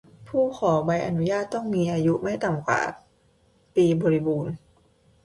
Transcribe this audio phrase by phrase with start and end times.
[0.27, 2.81] ผู้ขอรับใบอนุญาตต้องมีอายุไม่ต่ำกว่า
[3.75, 4.53] ปีบริบูรณ์